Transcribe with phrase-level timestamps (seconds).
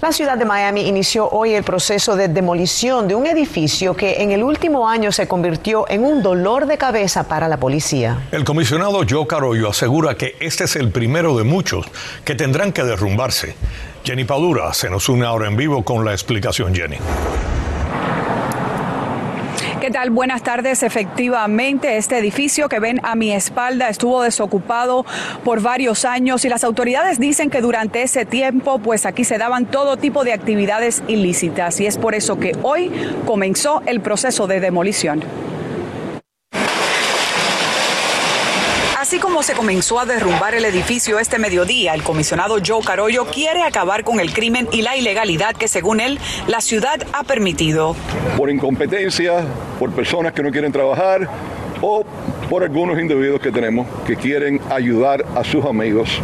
[0.00, 4.30] La ciudad de Miami inició hoy el proceso de demolición de un edificio que en
[4.30, 8.28] el último año se convirtió en un dolor de cabeza para la policía.
[8.30, 11.84] El comisionado Joe Carollo asegura que este es el primero de muchos
[12.24, 13.56] que tendrán que derrumbarse.
[14.04, 16.98] Jenny Padura se nos une ahora en vivo con la explicación, Jenny.
[19.88, 20.10] ¿Qué tal?
[20.10, 20.82] Buenas tardes.
[20.82, 25.06] Efectivamente, este edificio que ven a mi espalda estuvo desocupado
[25.44, 29.64] por varios años y las autoridades dicen que durante ese tiempo, pues aquí se daban
[29.64, 32.92] todo tipo de actividades ilícitas y es por eso que hoy
[33.24, 35.24] comenzó el proceso de demolición.
[39.42, 44.18] Se comenzó a derrumbar el edificio este mediodía, el comisionado Joe Carollo quiere acabar con
[44.20, 47.94] el crimen y la ilegalidad que según él la ciudad ha permitido.
[48.36, 49.44] Por incompetencia,
[49.78, 51.30] por personas que no quieren trabajar
[51.80, 52.04] o
[52.50, 56.20] por algunos individuos que tenemos que quieren ayudar a sus amigos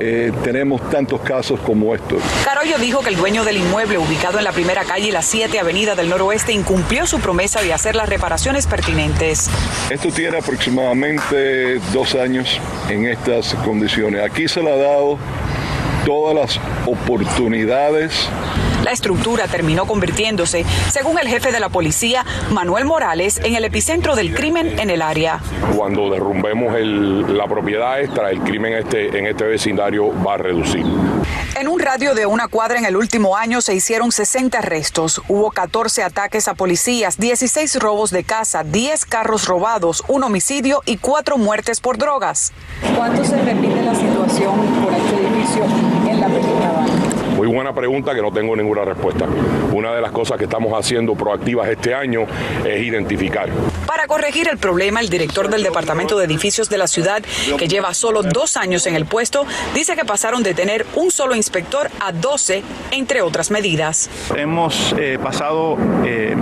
[0.00, 2.22] eh, tenemos tantos casos como estos.
[2.44, 5.58] Carollo dijo que el dueño del inmueble ubicado en la primera calle y la 7
[5.58, 9.48] Avenida del Noroeste incumplió su promesa de hacer las reparaciones pertinentes.
[9.90, 14.22] Esto tiene aproximadamente dos años en estas condiciones.
[14.22, 15.18] Aquí se le ha dado
[16.06, 18.30] todas las oportunidades
[18.86, 24.14] la estructura terminó convirtiéndose, según el jefe de la policía, Manuel Morales, en el epicentro
[24.14, 25.40] del crimen en el área.
[25.76, 26.72] Cuando derrumbemos
[27.28, 30.86] la propiedad extra, el crimen este, en este vecindario va a reducir.
[31.58, 35.20] En un radio de una cuadra en el último año se hicieron 60 arrestos.
[35.26, 40.98] Hubo 14 ataques a policías, 16 robos de casa, 10 carros robados, un homicidio y
[40.98, 42.52] 4 muertes por drogas.
[42.96, 45.95] ¿Cuánto se repite la situación por este edificio
[47.36, 49.26] muy buena pregunta que no tengo ninguna respuesta.
[49.72, 52.26] Una de las cosas que estamos haciendo proactivas este año
[52.64, 53.50] es identificar.
[53.86, 57.22] Para corregir el problema, el director del Departamento de Edificios de la ciudad,
[57.58, 61.34] que lleva solo dos años en el puesto, dice que pasaron de tener un solo
[61.34, 64.08] inspector a 12, entre otras medidas.
[64.34, 66.34] Hemos eh, pasado eh,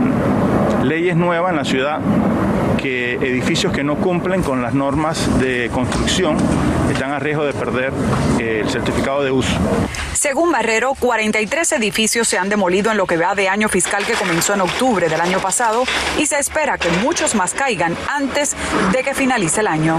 [0.84, 2.00] leyes nuevas en la ciudad
[2.84, 6.36] que edificios que no cumplen con las normas de construcción
[6.92, 7.94] están a riesgo de perder
[8.38, 9.56] eh, el certificado de uso.
[10.12, 14.12] Según Barrero, 43 edificios se han demolido en lo que va de año fiscal que
[14.12, 15.84] comenzó en octubre del año pasado
[16.18, 18.54] y se espera que muchos más caigan antes
[18.92, 19.98] de que finalice el año.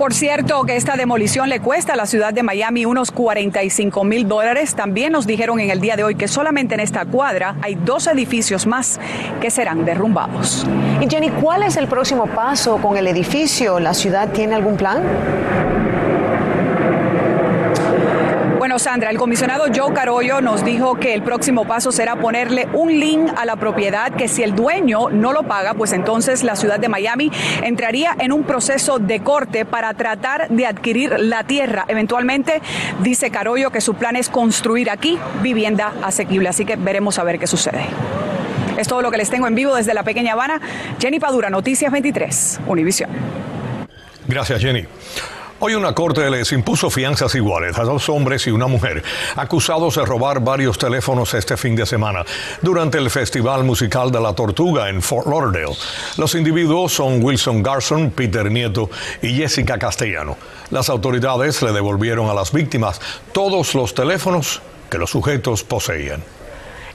[0.00, 4.26] Por cierto, que esta demolición le cuesta a la ciudad de Miami unos 45 mil
[4.26, 4.74] dólares.
[4.74, 8.06] También nos dijeron en el día de hoy que solamente en esta cuadra hay dos
[8.06, 8.98] edificios más
[9.42, 10.66] que serán derrumbados.
[11.02, 13.78] Y Jenny, ¿cuál es el próximo paso con el edificio?
[13.78, 15.02] ¿La ciudad tiene algún plan?
[18.70, 23.00] Bueno, Sandra, el comisionado Joe Carollo nos dijo que el próximo paso será ponerle un
[23.00, 26.78] link a la propiedad que si el dueño no lo paga, pues entonces la ciudad
[26.78, 27.32] de Miami
[27.64, 31.84] entraría en un proceso de corte para tratar de adquirir la tierra.
[31.88, 32.62] Eventualmente
[33.00, 37.40] dice Carollo que su plan es construir aquí vivienda asequible, así que veremos a ver
[37.40, 37.84] qué sucede.
[38.78, 40.60] Es todo lo que les tengo en vivo desde la pequeña Habana.
[41.00, 43.10] Jenny Padura, Noticias 23, Univisión.
[44.28, 44.86] Gracias, Jenny.
[45.62, 49.02] Hoy una corte les impuso fianzas iguales a dos hombres y una mujer
[49.36, 52.24] acusados de robar varios teléfonos este fin de semana
[52.62, 55.76] durante el Festival Musical de la Tortuga en Fort Lauderdale.
[56.16, 58.88] Los individuos son Wilson Garson, Peter Nieto
[59.20, 60.38] y Jessica Castellano.
[60.70, 62.98] Las autoridades le devolvieron a las víctimas
[63.32, 66.22] todos los teléfonos que los sujetos poseían.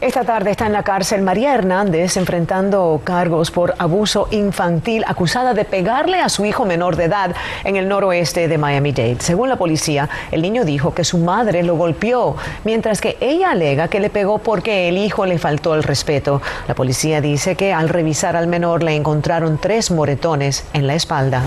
[0.05, 5.65] Esta tarde está en la cárcel María Hernández enfrentando cargos por abuso infantil acusada de
[5.65, 9.17] pegarle a su hijo menor de edad en el noroeste de Miami-Dade.
[9.21, 12.35] Según la policía, el niño dijo que su madre lo golpeó,
[12.65, 16.39] mientras que ella alega que le pegó porque el hijo le faltó el respeto.
[16.67, 21.41] La policía dice que al revisar al menor le encontraron tres moretones en la espalda.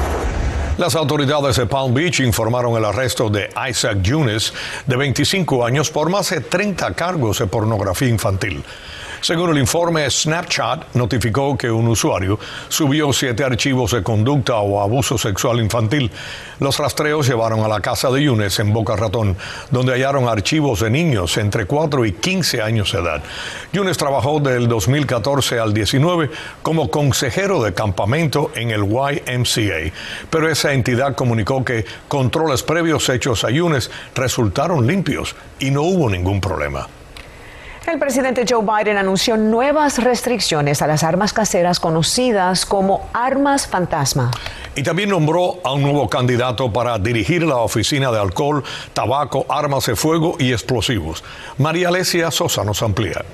[0.79, 4.55] Las autoridades de Palm Beach informaron el arresto de Isaac Yunes,
[4.87, 8.63] de 25 años, por más de 30 cargos de pornografía infantil.
[9.21, 12.39] Según el informe, Snapchat notificó que un usuario
[12.69, 16.11] subió siete archivos de conducta o abuso sexual infantil.
[16.61, 19.37] Los rastreos llevaron a la casa de Yunes en Boca Ratón,
[19.71, 23.23] donde hallaron archivos de niños entre 4 y 15 años de edad.
[23.73, 26.31] Yunes trabajó del 2014 al 19
[26.63, 29.93] como consejero de campamento en el YMCA,
[30.31, 36.09] pero esa entidad comunicó que controles previos hechos a Yunes resultaron limpios y no hubo
[36.09, 36.89] ningún problema.
[37.89, 44.31] El presidente Joe Biden anunció nuevas restricciones a las armas caseras conocidas como armas fantasma.
[44.75, 48.63] Y también nombró a un nuevo candidato para dirigir la oficina de alcohol,
[48.93, 51.25] tabaco, armas de fuego y explosivos.
[51.57, 53.25] María Alesia Sosa nos amplía.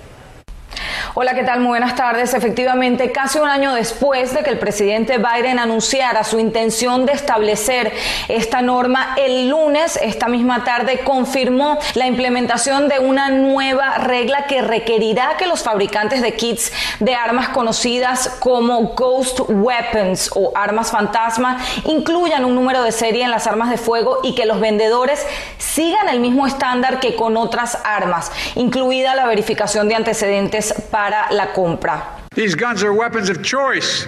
[1.16, 1.60] Hola, ¿qué tal?
[1.60, 2.34] Muy buenas tardes.
[2.34, 7.92] Efectivamente, casi un año después de que el presidente Biden anunciara su intención de establecer
[8.26, 14.60] esta norma, el lunes, esta misma tarde, confirmó la implementación de una nueva regla que
[14.60, 21.58] requerirá que los fabricantes de kits de armas conocidas como Ghost Weapons o armas fantasma
[21.84, 25.24] incluyan un número de serie en las armas de fuego y que los vendedores
[25.58, 31.52] sigan el mismo estándar que con otras armas, incluida la verificación de antecedentes para la
[31.52, 32.20] compra.
[32.34, 34.06] These guns are weapons of choice.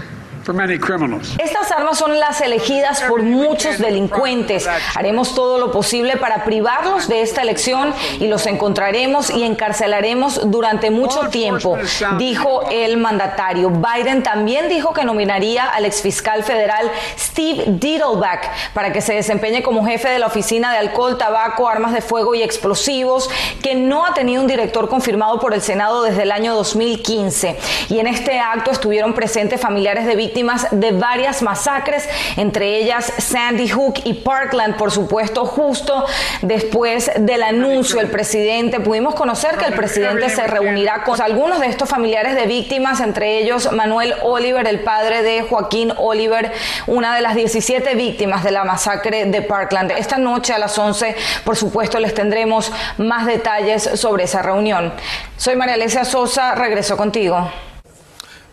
[1.39, 4.69] Estas armas son las elegidas por muchos delincuentes.
[4.95, 10.93] Haremos todo lo posible para privarlos de esta elección y los encontraremos y encarcelaremos durante
[10.93, 11.77] mucho tiempo,
[12.17, 13.71] dijo el mandatario.
[13.71, 19.85] Biden también dijo que nominaría al exfiscal federal Steve Diddleback para que se desempeñe como
[19.85, 23.29] jefe de la Oficina de Alcohol, Tabaco, Armas de Fuego y Explosivos,
[23.63, 27.59] que no ha tenido un director confirmado por el Senado desde el año 2015.
[27.89, 30.36] Y en este acto estuvieron presentes familiares de víctimas
[30.71, 32.07] de varias masacres,
[32.37, 36.05] entre ellas Sandy Hook y Parkland, por supuesto, justo
[36.43, 38.81] después del anuncio del presidente.
[38.81, 43.39] Pudimos conocer que el presidente se reunirá con algunos de estos familiares de víctimas, entre
[43.39, 46.53] ellos Manuel Oliver, el padre de Joaquín Oliver,
[46.87, 49.93] una de las 17 víctimas de la masacre de Parkland.
[49.93, 54.93] Esta noche a las 11, por supuesto, les tendremos más detalles sobre esa reunión.
[55.39, 57.51] Soy María Alesia Sosa, regreso contigo.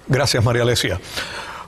[0.08, 1.00] Gracias, María Alesia.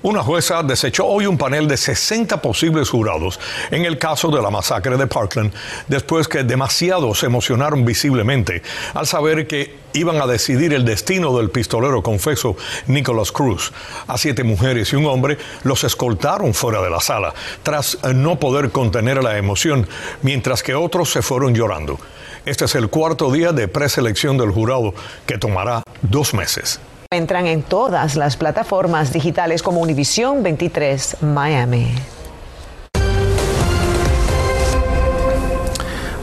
[0.05, 3.39] Una jueza desechó hoy un panel de 60 posibles jurados
[3.71, 5.51] en el caso de la masacre de Parkland,
[5.87, 8.61] después que demasiados se emocionaron visiblemente
[8.93, 12.55] al saber que iban a decidir el destino del pistolero confeso
[12.85, 13.73] Nicholas Cruz.
[14.05, 18.69] A siete mujeres y un hombre los escoltaron fuera de la sala, tras no poder
[18.69, 19.87] contener la emoción,
[20.21, 21.97] mientras que otros se fueron llorando.
[22.45, 24.93] Este es el cuarto día de preselección del jurado,
[25.25, 26.79] que tomará dos meses.
[27.15, 31.87] Entran en todas las plataformas digitales como Univision 23 Miami.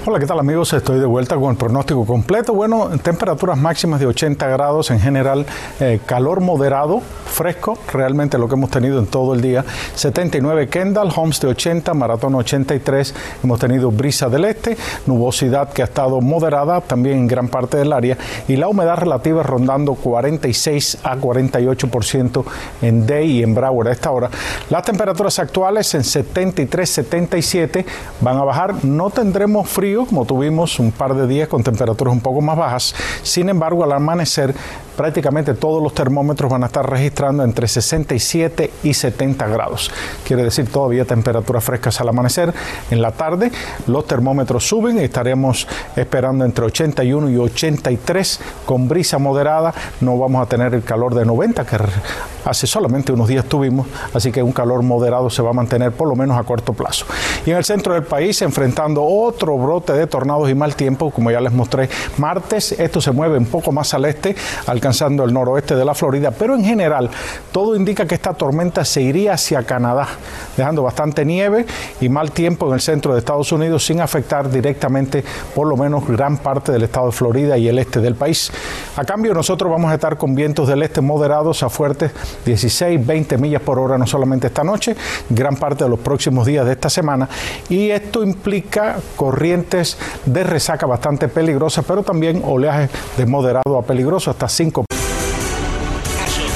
[0.04, 0.72] Hola, ¿qué tal amigos?
[0.72, 2.52] Estoy de vuelta con el pronóstico completo.
[2.54, 5.46] Bueno, temperaturas máximas de 80 grados en general,
[5.78, 9.64] eh, calor moderado, fresco, realmente lo que hemos tenido en todo el día.
[9.94, 13.14] 79 Kendall, Homes de 80, Maratón 83,
[13.44, 14.76] hemos tenido brisa del este,
[15.06, 18.18] nubosidad que ha estado moderada también en gran parte del área
[18.48, 22.44] y la humedad relativa rondando 46 a 48%
[22.82, 24.30] en Day y en Broward a esta hora.
[24.68, 27.86] Las temperaturas actuales en 73, 77
[28.20, 32.20] van a bajar, no tendremos frío como tuvimos un par de días con temperaturas un
[32.20, 32.94] poco más bajas.
[33.22, 34.54] Sin embargo, al amanecer
[34.96, 39.90] prácticamente todos los termómetros van a estar registrando entre 67 y 70 grados.
[40.26, 42.52] Quiere decir todavía temperaturas frescas al amanecer.
[42.90, 43.50] En la tarde
[43.86, 45.66] los termómetros suben y estaremos
[45.96, 49.72] esperando entre 81 y 83 con brisa moderada.
[50.00, 51.78] No vamos a tener el calor de 90 que
[52.44, 56.08] hace solamente unos días tuvimos, así que un calor moderado se va a mantener por
[56.08, 57.06] lo menos a corto plazo.
[57.46, 61.30] Y en el centro del país enfrentando otro brote de tornados y mal tiempo, como
[61.30, 64.34] ya les mostré martes, esto se mueve un poco más al este,
[64.82, 67.08] alcanzando el noroeste de la Florida, pero en general
[67.52, 70.08] todo indica que esta tormenta se iría hacia Canadá,
[70.56, 71.66] dejando bastante nieve
[72.00, 75.22] y mal tiempo en el centro de Estados Unidos sin afectar directamente
[75.54, 78.50] por lo menos gran parte del estado de Florida y el este del país.
[78.96, 82.10] A cambio nosotros vamos a estar con vientos del este moderados a fuertes
[82.44, 84.96] 16, 20 millas por hora no solamente esta noche,
[85.30, 87.28] gran parte de los próximos días de esta semana
[87.68, 94.32] y esto implica corrientes de resaca bastante peligrosas, pero también oleaje de moderado a peligroso
[94.32, 94.72] hasta 5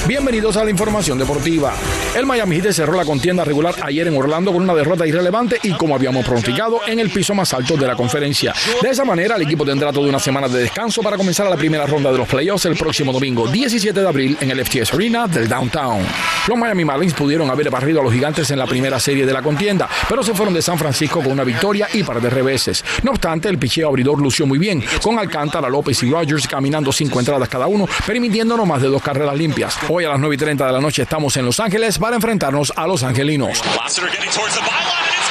[0.07, 1.75] Bienvenidos a la información deportiva.
[2.17, 5.73] El Miami Heat cerró la contienda regular ayer en Orlando con una derrota irrelevante y
[5.73, 8.55] como habíamos pronosticado en el piso más alto de la conferencia.
[8.81, 11.87] De esa manera el equipo tendrá toda una semana de descanso para comenzar la primera
[11.87, 15.49] ronda de los playoffs el próximo domingo 17 de abril en el FTS Arena del
[15.49, 16.07] Downtown.
[16.47, 19.43] Los Miami Marlins pudieron haber barrido a los gigantes en la primera serie de la
[19.43, 22.85] contienda, pero se fueron de San Francisco con una victoria y par de reveses.
[23.03, 27.19] No obstante, el picheo abridor lució muy bien, con Alcántara, López y Rogers caminando cinco
[27.19, 29.77] entradas cada uno, permitiendo no más de dos carreras limpias.
[29.99, 32.71] Hoy a las 9 y 30 de la noche estamos en Los Ángeles para enfrentarnos
[32.77, 33.63] a los angelinos.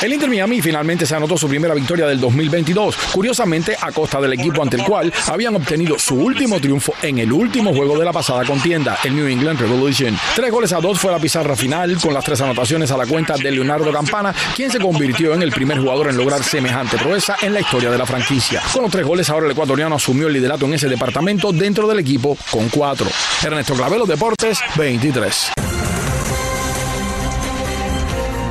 [0.01, 4.33] El Inter Miami finalmente se anotó su primera victoria del 2022, curiosamente a costa del
[4.33, 8.11] equipo ante el cual habían obtenido su último triunfo en el último juego de la
[8.11, 10.17] pasada contienda, el New England Revolution.
[10.35, 13.35] Tres goles a dos fue la pizarra final, con las tres anotaciones a la cuenta
[13.37, 17.53] de Leonardo Campana, quien se convirtió en el primer jugador en lograr semejante proeza en
[17.53, 18.61] la historia de la franquicia.
[18.73, 21.99] Con los tres goles, ahora el ecuatoriano asumió el liderato en ese departamento dentro del
[21.99, 23.07] equipo con cuatro.
[23.43, 25.64] Ernesto Clavelo, Deportes 23.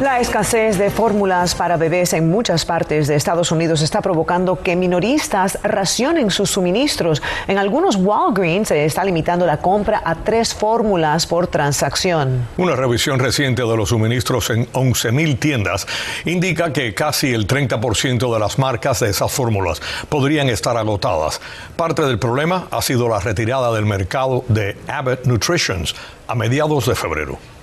[0.04, 4.76] La escasez de fórmulas para bebés en muchas partes de Estados Unidos está provocando que
[4.76, 7.22] minoristas racionen sus suministros.
[7.48, 12.46] En algunos Walgreens se está limitando la compra a tres fórmulas por transacción.
[12.58, 15.86] Una revisión reciente de los suministros en 11.000 tiendas
[16.26, 19.80] indica que casi el 30% de las marcas de esas fórmulas
[20.10, 21.40] podrían estar agotadas.
[21.76, 25.96] Parte del problema ha sido la retirada del mercado de Abbott Nutritions
[26.28, 27.53] a mediados de febrero.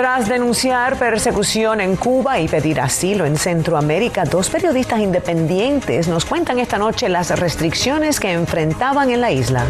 [0.00, 6.58] Tras denunciar persecución en Cuba y pedir asilo en Centroamérica, dos periodistas independientes nos cuentan
[6.58, 9.66] esta noche las restricciones que enfrentaban en la isla.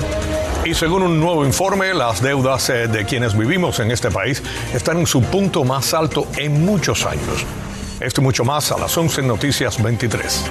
[0.64, 4.40] Y según un nuevo informe, las deudas eh, de quienes vivimos en este país
[4.72, 7.44] están en su punto más alto en muchos años.
[7.98, 10.44] Esto y mucho más a las 11 Noticias 23.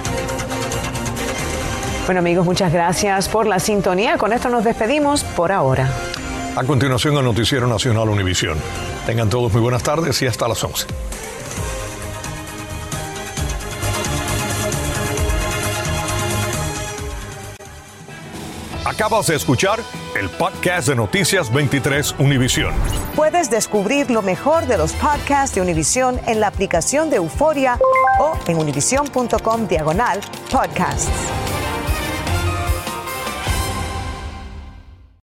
[2.04, 4.18] Bueno amigos, muchas gracias por la sintonía.
[4.18, 5.88] Con esto nos despedimos por ahora.
[6.54, 8.58] A continuación, el Noticiero Nacional Univisión.
[9.06, 10.86] Tengan todos muy buenas tardes y hasta las 11.
[18.84, 19.78] Acabas de escuchar
[20.18, 22.74] el podcast de Noticias 23 Univisión.
[23.14, 27.78] Puedes descubrir lo mejor de los podcasts de Univisión en la aplicación de Euforia
[28.18, 31.08] o en univision.com diagonal podcasts.